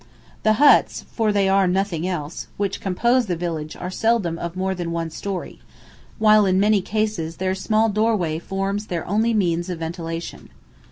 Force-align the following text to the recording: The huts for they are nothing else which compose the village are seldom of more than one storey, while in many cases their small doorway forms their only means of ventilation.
The 0.41 0.53
huts 0.53 1.03
for 1.11 1.31
they 1.31 1.47
are 1.47 1.67
nothing 1.67 2.07
else 2.07 2.47
which 2.57 2.81
compose 2.81 3.27
the 3.27 3.35
village 3.35 3.75
are 3.75 3.91
seldom 3.91 4.39
of 4.39 4.55
more 4.55 4.73
than 4.73 4.91
one 4.91 5.11
storey, 5.11 5.59
while 6.17 6.43
in 6.47 6.59
many 6.59 6.81
cases 6.81 7.35
their 7.37 7.53
small 7.53 7.87
doorway 7.87 8.39
forms 8.39 8.87
their 8.87 9.05
only 9.05 9.35
means 9.35 9.69
of 9.69 9.77
ventilation. 9.77 10.49